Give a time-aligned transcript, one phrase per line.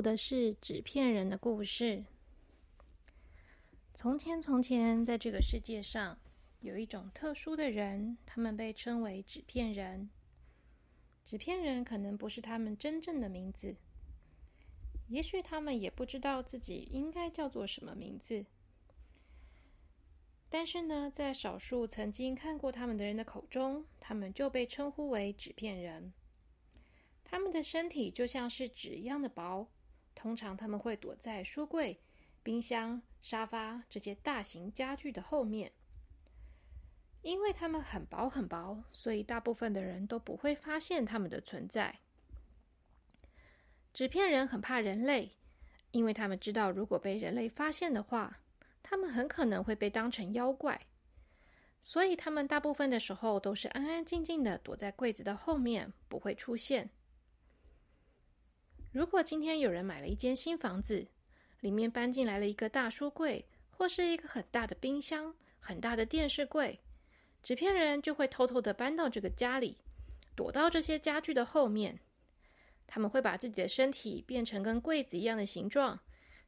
[0.00, 2.04] 的是纸片人的故事。
[3.94, 6.18] 从前，从前，在这个世界上，
[6.60, 10.08] 有一种特殊的人，他们被称为纸片人。
[11.24, 13.76] 纸片人可能不是他们真正的名字，
[15.08, 18.46] 也许他们也不知道自己应该叫做什么名字。
[20.48, 26.12] 但是呢，在少数曾经看过他们的人的口中，他们就被称呼为纸片人。
[27.22, 29.68] 他们的身体就像是纸一样的薄，
[30.18, 32.00] 通常他们会躲在书柜、
[32.42, 35.70] 冰箱、沙发这些大型家具的后面。
[37.22, 42.00] 因为他们很薄很薄，所以大部分的人都不会发现他们的存在。
[43.94, 45.36] 纸片人很怕人类，
[45.92, 48.40] 因为他们知道，如果被人类发现的话，
[48.82, 50.80] 他们很可能会被当成妖怪。
[51.80, 56.90] 所以他们大部分的时候都是安安静静的躲在柜子的后面，不会出现。
[58.90, 61.06] 如果今天有人买了一间新房子，
[61.60, 66.80] 里面搬进来了一个大书柜，或是一个很大的冰箱、很大的电视柜，
[67.42, 69.76] 纸片人就会偷偷的搬到这个家里，
[70.34, 72.00] 躲到这些家具的后面。
[72.86, 76.00] 他们会把自己的身体变成跟柜子一样的形状，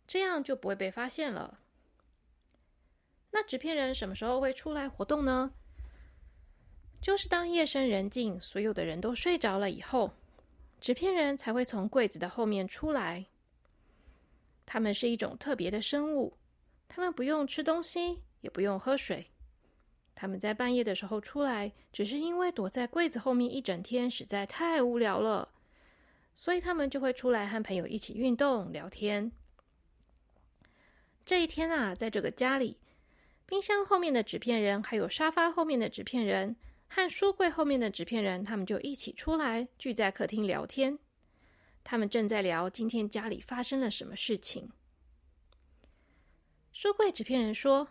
[0.07, 1.61] 这样就不会被发现了。
[3.33, 5.53] 那纸片人什么时候会出来活动呢？
[7.03, 10.15] 就是当夜深人静，所有的人都睡着了以后。
[10.81, 13.27] 纸片人才会从柜子的后面出来。
[14.65, 16.39] 他们是一种特别的生物，
[16.89, 19.27] 他们不用吃东西，也不用喝水。
[20.15, 25.49] 他们在半夜的时候出来，只是因为躲在柜子后面一整天实在太无聊了，
[26.35, 29.33] 所以他们就会出来和朋友一起运动、聊天。
[31.25, 32.79] 这一天啊，在这个家里，
[33.45, 36.57] 冰箱后面的纸片人，还有沙发后面的纸片人。
[36.93, 40.99] 和书柜后面的纸片人，他们就一起出来，聚在客厅聊天。
[41.85, 44.73] 他们正在聊今天家里发生了什么事情。
[46.73, 47.87] 书柜纸片人说：“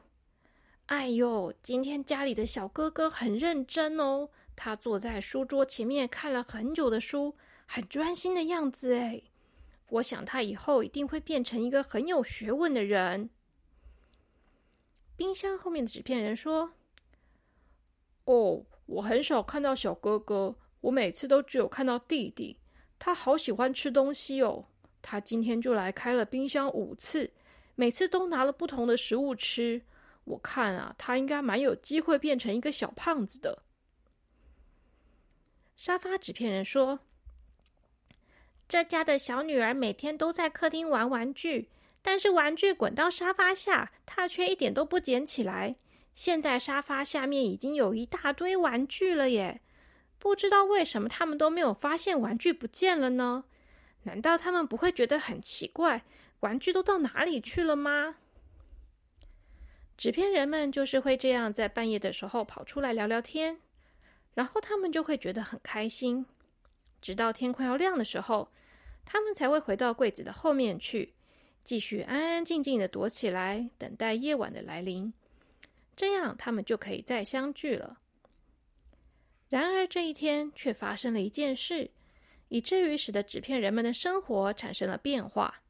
[0.87, 7.37] 哎呦，今天家里的小哥哥很认真哦，他坐在书桌前面看了很久的书，
[7.67, 8.95] 很专心的样子。
[8.95, 9.23] 哎，
[9.91, 13.29] 我想他以后一定会变成一个很有学问的人。”
[15.15, 16.73] 冰箱后面的纸片人说
[18.25, 22.57] ：“哦。”我很少看到小哥哥，我每次都只有看到弟弟。
[22.97, 24.65] 他好喜欢吃东西哦，
[24.99, 27.31] 他今天就来开了冰箱五次，
[27.75, 29.79] 每次都拿了不同的食物吃。
[30.23, 33.61] 我看啊，他应该蛮有机会变成一个小胖子的。
[35.75, 36.99] 沙发纸片人说
[38.67, 41.69] ：“这家的小女儿每天都在客厅玩玩具，
[42.01, 45.75] 但是玩具滚到沙发下，她却一点都不捡起来。”
[46.19, 49.61] 现在沙发下面已经有一大堆玩具了耶！
[50.17, 53.45] 不知道为什么他们都没有发现玩具不见了呢？
[54.03, 56.03] 难道他们不会觉得很奇怪，
[56.41, 58.17] 玩具都到哪里去了吗？
[59.95, 63.61] 纸片人们就是会这样在半夜的时候跑出来聊聊天，
[64.33, 66.25] 然后他们就会觉得很开心，
[66.99, 68.51] 直到天快要亮的时候，
[69.05, 71.13] 他们才会回到柜子的后面去，
[71.63, 75.13] 继续安安静静的躲起来，等待夜晚的来临。
[75.99, 77.97] 这样，他们就可以再相聚了。
[79.49, 81.91] 然而，这一天却发生了一件事，
[82.47, 85.61] 以至于使得纸片人们的生活产生了变化。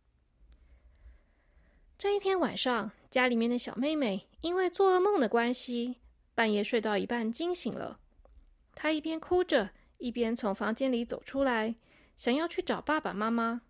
[1.98, 5.98] 这一天晚上，家里面的小妹妹因为做噩梦的关系，
[6.36, 8.00] 半夜睡到一半惊醒了。
[8.76, 11.74] 她一边哭着，一边从房间里走出来，
[12.18, 13.64] 想要去找爸爸妈妈。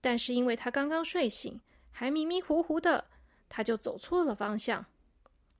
[0.00, 3.08] 但是，因为她刚刚睡醒，还迷迷糊糊的，
[3.48, 4.86] 她就走错了方向。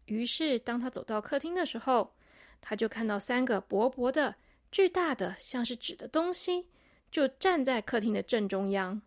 [0.09, 2.15] 于是，当他走到客厅的时候，
[2.61, 4.37] 他就看到三个薄薄的、
[4.73, 6.67] 巨大的、像是纸的东西，
[7.11, 9.01] 就站在客厅的正中央。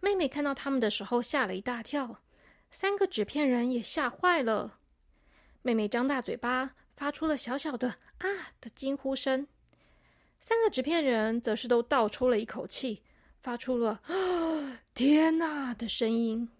[0.00, 2.20] 妹妹看到他们的时候，吓了一大跳，
[2.70, 4.78] 三个纸片人也吓坏了。
[5.62, 9.46] 妹妹张大嘴巴，发出了小小的“啊”的惊呼声。
[10.40, 13.02] 三个纸片人则是都倒抽了一口气，
[13.42, 16.50] 发出了“啊天哪”的声音。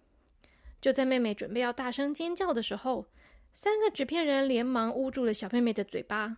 [0.85, 3.07] 就在妹妹准备要大声尖叫的时候，
[3.53, 6.37] 三个纸片人连忙捂住了小妹妹的嘴巴。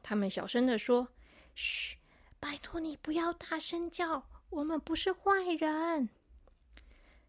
[0.00, 1.08] 他们小声的说
[1.56, 1.96] ：“嘘，
[2.38, 6.08] 拜托你不要大声叫，我们不是坏人。”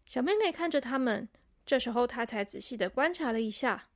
[0.06, 1.28] 小妹妹看着他们，
[1.66, 3.88] 这时候她才仔细的观察了一下，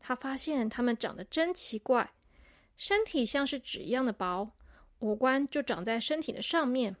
[0.00, 2.14] 她发现他们长得真奇怪，
[2.76, 4.50] 身体像是纸一样的薄，
[4.98, 6.96] 五官就长在身体的上面。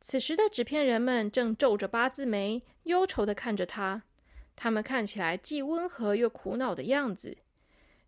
[0.00, 4.04] 此时的纸片人们正皱着八字眉，忧愁的看着她。
[4.54, 7.38] 他们看起来既温和又苦恼的样子，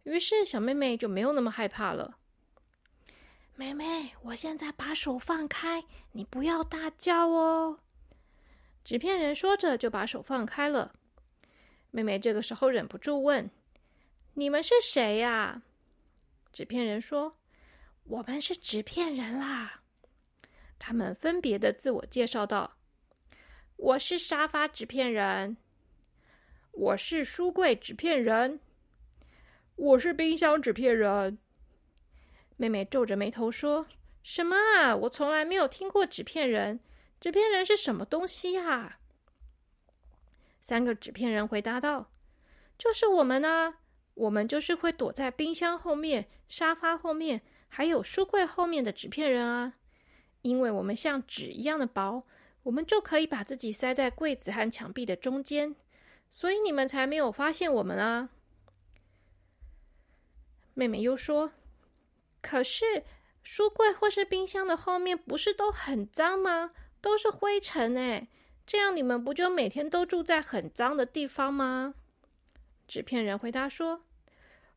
[0.04, 2.18] 于是小妹妹就没有那么害怕了。
[3.56, 7.80] 妹妹，我现在把手放开，你不要大叫哦。”
[8.84, 10.92] 纸片人说着就把手放开了。
[11.90, 13.48] 妹妹这个时候忍不住问
[14.34, 15.62] ：“你们是谁呀？”
[16.52, 17.36] 纸片人说
[18.04, 19.82] ：“我们是纸片人啦。”
[20.78, 22.76] 他们分别的自我介绍道
[23.76, 25.56] ：“我是沙发纸片人，
[26.76, 28.58] 我是书柜纸片人，
[29.76, 31.38] 我是冰箱纸片人。”
[32.56, 33.86] 妹妹皱着眉头说
[34.24, 34.94] ：“什么啊？
[34.96, 36.80] 我从来没有听过纸片人。
[37.20, 38.98] 纸片人是什么东西呀？”
[40.60, 42.10] 三个纸片人回答道
[42.76, 43.78] ：“就是我们啊，
[44.14, 49.74] 我们就是会躲在冰箱后面、沙发后面，还有书柜后面的纸片人啊。
[50.42, 52.24] 因为我们像纸一样的薄，
[52.64, 55.76] 我们就可以把自己塞在柜子和墙壁的中间，
[56.34, 58.30] 所以你们才没有发现我们啊。”
[60.74, 61.52] 妹妹又说。
[62.40, 63.04] 可是，
[63.44, 66.72] 书柜或是冰箱的后面不是都很脏吗？
[67.00, 68.26] 都是灰尘哎，
[68.66, 71.94] 这样你们不就每天都住在很脏的地方吗？
[72.88, 74.02] 纸片人回答说：“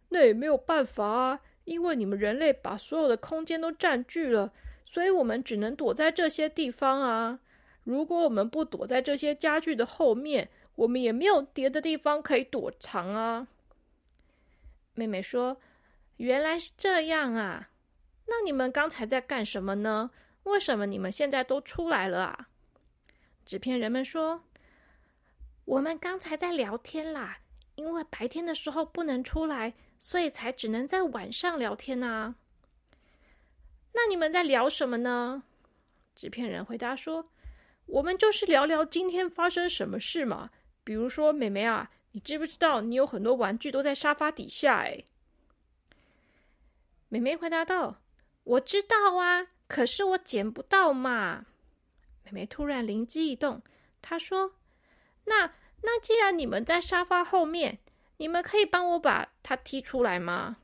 [0.10, 4.54] 那也没有办法啊，因为你们人类把所有的空间都占据了，
[4.86, 7.40] 所以我们只能躲在这些地方啊。
[7.84, 13.48] 如果我们不躲在这些家具的后面，我们也没有别的地方可以躲藏啊。”
[14.96, 15.60] 妹妹说。
[16.18, 17.70] 原来是这样啊！
[18.26, 20.10] 那你们刚才在干什么呢？
[20.46, 22.50] 为什么你们现在都出来了啊？
[23.46, 24.42] 纸片人们说
[25.66, 27.38] ：“我们刚才在聊天啦，
[27.76, 32.34] 因为白天的时候不能出来，所以才只能在晚上聊天啊。”
[33.94, 35.44] 那你们在聊什么呢？
[36.16, 37.30] 纸片人回答说
[37.86, 40.50] ：“我们就是聊聊今天发生什么事嘛。
[40.88, 44.78] 比如说，美美啊，你知不知道你有很多玩具都在沙发底下？
[44.78, 45.04] 哎。”
[47.10, 48.00] 美美回答道
[48.46, 51.46] ：“我知道啊，可是我捡不到嘛。”
[52.24, 53.62] 美美突然灵机一动，
[54.02, 54.54] 她说
[55.28, 57.80] ：“那那既然你们在沙发后面，
[58.16, 60.56] 你们可以帮我把它踢出来吗？”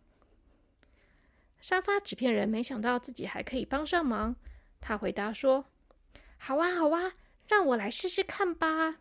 [1.59, 4.37] 沙发纸片人没想到自己还可以帮上忙，
[4.79, 5.65] 他回答说
[6.39, 7.11] ：“好啊，好啊，
[7.45, 8.99] 让我来试试看吧。”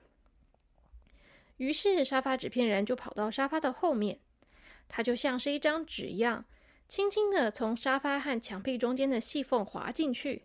[1.57, 4.21] 于是沙发纸片人就跑到沙发的后面，
[4.89, 6.45] 它就像是一张纸一样。
[6.89, 10.45] 轻轻的从沙发和墙壁中间的细缝滑进去，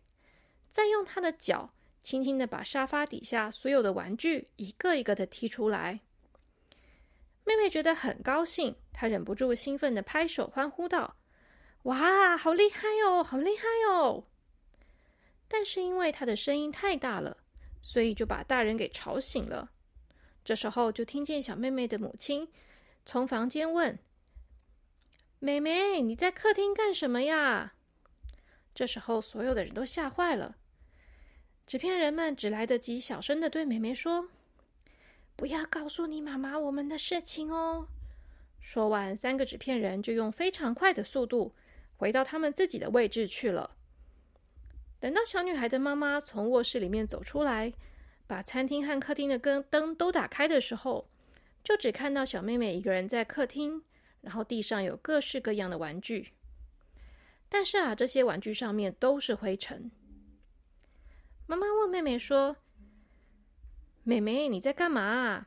[0.71, 5.99] 再用他的脚轻轻的把沙发底下所有的玩具一个一个的踢出来。
[7.43, 11.17] 妹妹觉得很高兴，她忍不住兴奋的拍手欢呼道
[11.83, 14.23] ：“哇，好厉害哦，好厉害哦！”
[15.49, 17.35] 但是因为她的声音太大了，
[17.81, 19.69] 所以就把大人给吵醒了。
[20.47, 22.47] 这时候就听见小妹妹的母亲
[23.05, 23.99] 从房间问。
[25.39, 27.73] 妹妹，你在客厅干什么呀？
[28.73, 30.55] 这时候，所有的人都吓坏了。
[31.65, 34.29] 纸片人们只来得及小声的对妹妹说
[35.35, 37.89] ：“不要告诉你妈妈我们的事情哦。”
[38.61, 41.53] 说完，三个纸片人就用非常快的速度
[41.97, 43.75] 回到他们自己的位置去了。
[45.01, 47.73] 等到小女孩的妈妈从卧室里面走出来，
[48.27, 51.09] 把餐厅和客厅的灯灯都打开的时候，
[51.63, 53.83] 就只看到小妹妹一个人在客厅。
[54.21, 56.33] 然后地上有各式各样的玩具，
[57.47, 59.89] 但是啊，这些玩具上面都是灰尘。
[61.45, 62.57] 妈妈问妹妹说
[64.03, 65.45] ：“妹妹，你在干嘛？”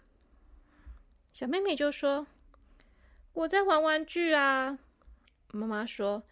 [1.35, 2.29] 小妹妹就说
[3.35, 4.79] ：“我在玩玩具啊。”
[5.53, 6.23] 妈妈说：“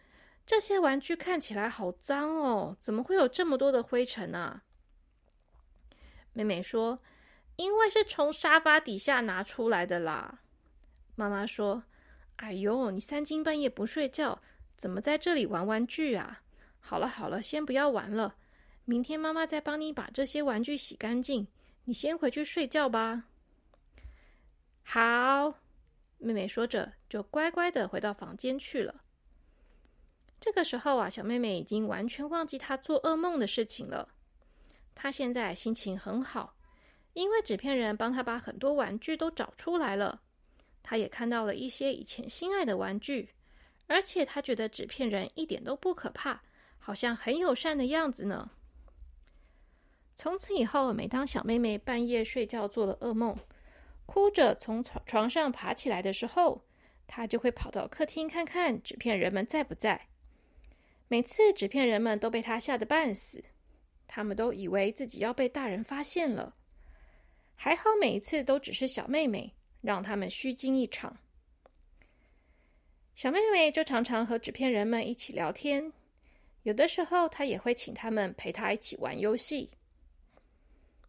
[0.46, 4.62] 这些玩具看起来好脏哦，怎么会有这么多的灰尘啊？”
[6.38, 7.00] 妹妹说
[7.56, 10.40] ：“因为是从沙发底下拿出来的啦。”
[11.16, 11.82] 妈妈说。
[12.36, 14.40] 哎呦，你三更半夜不睡觉，
[14.76, 16.40] 怎么在这里玩玩具啊？
[16.78, 18.36] 好了好了，先不要玩了，
[18.84, 21.48] 明天妈妈再帮你把这些玩具洗干净。
[21.86, 23.24] 你先回去睡觉吧。
[24.84, 25.58] 好，
[26.18, 29.02] 妹妹说着就乖乖的回到房间去了。
[30.38, 34.10] 这个时候啊，小妹妹已经完全忘记她做噩梦的事情了。
[35.00, 36.56] 他现在心情很好，
[37.12, 40.22] 因为纸片人帮他把很多玩具都找出来了。
[40.82, 43.28] 他也看到了一些以前心爱的玩具，
[43.86, 46.42] 而且他觉得纸片人一点都不可怕，
[46.80, 48.50] 好像很友善的样子呢。
[50.16, 53.36] 从此以后，每当小妹妹半夜睡觉做了噩梦，
[54.04, 56.64] 哭着从床床上爬起来的时候，
[57.06, 60.08] 她就会跑到客厅看看纸片人们在不在。
[61.06, 63.44] 每次纸片人们都被她吓得半死，
[64.08, 66.56] 他们都以为自己要被大人发现了。
[67.54, 69.54] 还好每一次都只是小妹妹。
[69.80, 71.16] 让他们虚惊一场。
[73.14, 75.92] 小妹妹就常常和纸片人们一起聊天。
[76.64, 79.70] 有的时候，她也会请他们陪她一起玩游戏。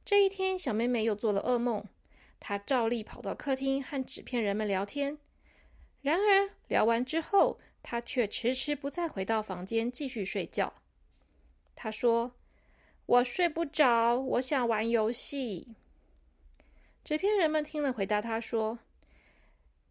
[0.06, 1.84] 这一天，小妹妹又做了噩梦，
[2.40, 5.18] 她照例跑到客厅和纸片人们聊天。
[6.02, 10.72] 然而，聊完之后，她却迟迟不再回到房间继续睡觉。
[11.76, 12.32] 她说
[13.10, 15.68] ：“我睡不着，我想玩游戏。”
[17.04, 18.78] 纸片人们听了，回答他说：“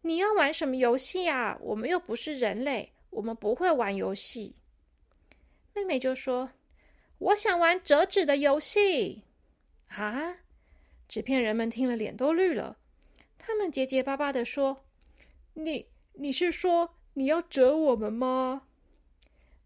[0.03, 1.57] 你要玩什么游戏啊？
[1.59, 4.55] 我们又不是人类，我们不会玩游戏。”
[5.75, 6.51] 妹妹就说
[7.19, 9.23] ：“我想玩折纸的游戏。”
[9.91, 10.33] 啊！
[11.09, 12.77] 纸片人们听了，脸都绿了。
[13.37, 14.85] 他们结结巴巴的说
[15.55, 18.67] ：“你你是说你要折我们吗？”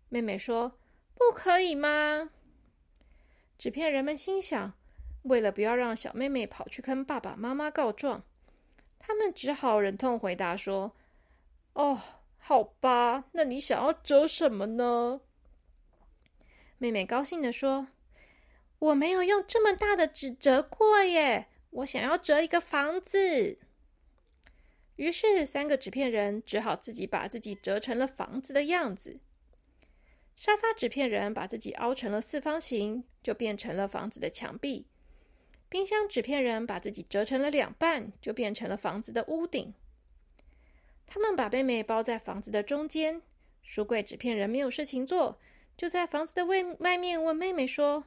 [0.10, 0.80] 妹妹说
[1.14, 2.32] ：“不可以吗？”
[3.58, 4.74] 纸片人们心想：
[5.24, 8.24] 为了不要让小妹妹跑去跟爸爸妈妈告状，
[9.00, 10.96] 他们只好忍痛回答说
[11.74, 12.00] ：“哦，
[12.38, 15.22] 好吧，那你想要折什么呢？”
[16.78, 17.88] 妹妹高兴的说
[18.80, 23.60] ：“我没有用这么大的纸折过耶，我想要折一个房子。”
[24.98, 29.20] 于是，三个纸片人只好自己把自己折成了房子的样子。
[30.36, 34.86] 沙发纸片人把自己凹成了四方形，就变成了房子的墙壁。
[35.70, 39.74] 冰箱纸片人把自己折成了两半，就变成了房子的屋顶。
[41.08, 43.22] 他们把妹妹包在房子的中间。
[43.64, 45.40] 书柜纸片人没有事情做。
[45.76, 48.04] 就在房子的外外面问妹妹说：“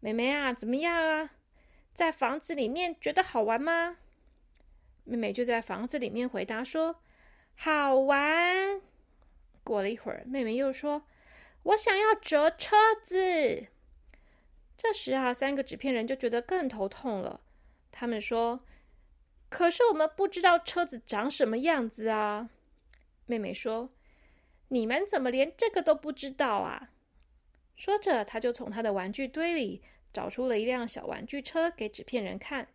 [0.00, 1.30] 妹妹啊，怎么样啊？
[1.94, 3.96] 在房子里面觉得好玩吗？”
[5.04, 6.96] 妹妹就在房子里面回答说
[7.56, 8.82] ：“好玩。”
[9.64, 11.04] 过了一会儿，妹妹又说
[11.64, 13.68] ：“我想要折车子。”
[14.82, 17.42] 这时啊，三个纸片人就觉得更头痛了。
[17.92, 18.64] 他们说
[19.50, 22.48] ：“可是我们不知道车子长什么样子啊。”
[23.26, 23.90] 妹妹说。
[24.72, 26.92] 你们怎么连这个都不知道啊？
[27.74, 29.82] 说着，他就从他的玩具堆里
[30.12, 32.68] 找出了一辆小玩具车给纸片人看。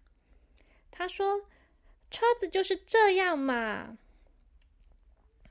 [0.91, 1.47] 他说
[2.11, 3.97] ：“车子就是这样嘛。”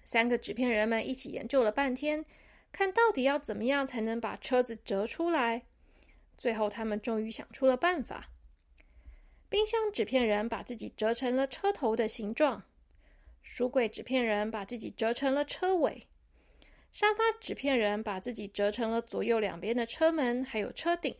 [0.04, 2.26] 三个纸片人们一起研究了半天，
[2.70, 5.62] 看到底要怎么样才能把车子折出来。
[6.44, 8.28] 最后，他们终于想出了办法。
[9.48, 12.64] 冰箱纸片人把自己折成了车头的形状，
[13.40, 16.06] 书柜纸片人把自己折成了车尾。
[16.92, 21.16] 沙发纸片人把自己折成了左右两边的车门，还有车顶。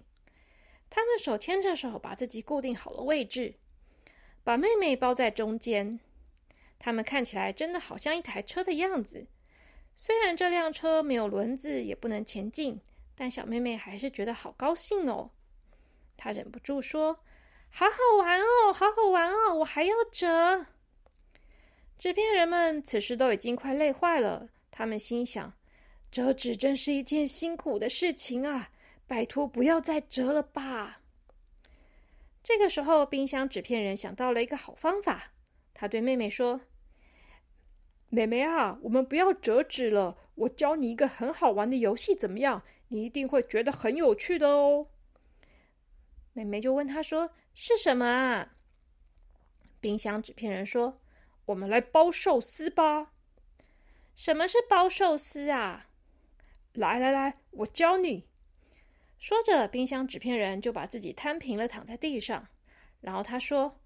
[0.90, 3.54] 他们手牵着手，把自己固定好了位置，
[4.42, 6.00] 把妹妹包在中间。
[6.78, 9.26] 他们看起来真的好像一台车的样子。
[9.96, 12.82] 虽然这辆车没有轮子，也不能前进，
[13.14, 15.30] 但小妹妹还是觉得好高兴哦。
[16.16, 17.20] 她忍不住说
[17.70, 20.66] ：“好好玩哦，好好玩哦，我还要折。”
[21.98, 25.52] 纸片人们此时都已经快累坏了，他们心想。
[26.10, 28.70] 折纸真是一件辛苦的事情啊！
[29.06, 31.00] 拜托，不要再折了吧。
[32.42, 35.32] 这个时候，冰箱纸片人想到了一个好方法。
[35.72, 36.60] 他对妹妹说
[38.10, 42.62] ：“妹妹啊，我们不要折纸了，我教你一个很好玩的游戏，怎么样？
[42.88, 44.86] 你一定会觉得很有趣的哦。”
[46.32, 48.52] 妹妹就问他说：“是什么啊？”
[49.80, 51.00] 冰箱纸片人说
[51.46, 53.12] ：“我们来包寿司吧。”
[54.16, 55.88] 什么是包寿司啊？
[56.72, 58.26] 来来来，我教你。
[59.18, 62.48] 说着，冰箱纸片人就把自己摊平了，躺在地上。
[63.00, 63.80] 然后他说：“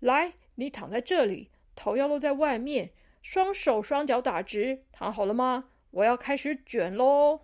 [0.00, 5.70] 来，你躺在这里，头要露在外面，双手双脚打直，躺好了吗？
[5.90, 7.40] 我要开始卷喽。”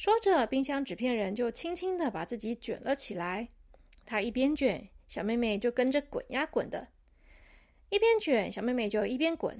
[0.00, 3.48] 说着，冰箱纸片人就轻轻的把自己卷了起来。
[4.06, 6.86] 他一边卷，小妹妹就跟着滚呀滚的；
[7.90, 9.58] 一边卷，小妹妹就一边滚；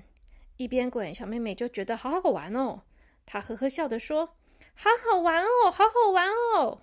[0.57, 2.81] 一边滚，小妹妹就觉得好好玩哦。
[3.27, 4.35] 她呵呵笑的说
[4.73, 6.81] ：“好好玩哦，好好玩哦！”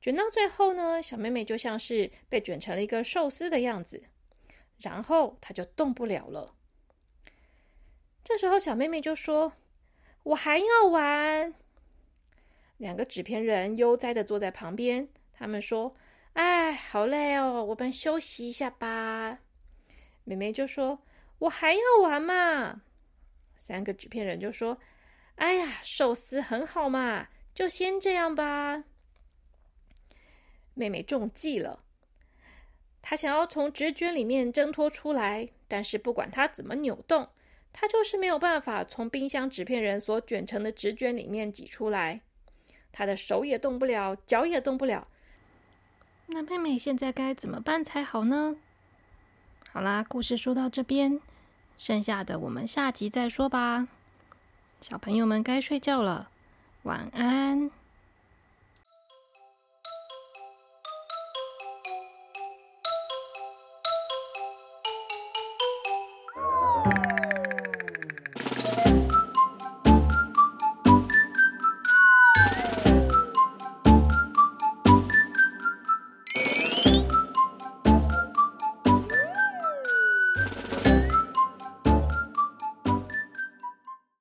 [0.00, 4.04] 卷到最后呢，小妹妹就像是被卷成了一个寿司的样子，
[4.78, 6.54] 然后她就动不了了。
[8.24, 9.52] 这时候，小妹妹就说
[10.24, 11.54] ：“我还要玩。”
[12.76, 15.94] 两个纸片人悠哉的坐在旁边，他们说
[16.34, 19.38] ：“哎，好累哦，我们休息一下吧。”
[20.24, 21.02] 妹妹就说
[21.38, 22.82] ：“我还要玩嘛。”
[23.56, 24.78] 三个纸片人就说。
[25.36, 28.84] 哎呀，寿司很好嘛，就先这样吧。
[30.74, 31.82] 妹妹中计了，
[33.00, 37.26] 她想要从纸卷里面挣脱出来，但是不管她怎么扭动，
[37.72, 42.20] 她就是没有办法从冰箱纸片人所卷成的纸卷里面挤出来。
[42.92, 45.08] 他的手也动不了，脚也动不了。
[46.26, 48.56] 那妹妹现在该怎么办才好呢？
[49.72, 51.20] 好啦，故事说到这边，
[51.76, 53.88] 剩下的我们下集再说吧。
[54.80, 56.30] 小朋友们该睡觉了，
[56.82, 57.70] 晚安。